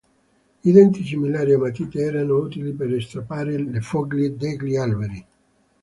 I 0.63 0.71
denti 0.75 1.03
simili 1.07 1.53
a 1.55 1.57
matite 1.59 1.99
erano 1.99 2.37
utili 2.39 2.73
per 2.73 2.99
strappare 3.03 3.55
le 3.59 3.81
foglie 3.81 4.35
degli 4.35 4.75
alberi. 4.75 5.25